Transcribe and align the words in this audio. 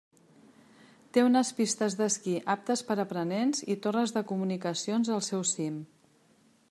Té 1.17 1.25
unes 1.25 1.51
pistes 1.59 1.97
d'esquí 1.99 2.33
aptes 2.55 2.83
per 2.87 2.97
a 3.01 3.03
aprenents 3.05 3.63
i 3.75 3.77
torres 3.87 4.15
de 4.17 4.25
comunicacions 4.33 5.13
al 5.19 5.23
seu 5.31 5.45
cim. 5.55 5.79